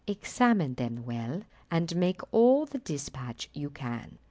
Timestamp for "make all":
1.95-2.65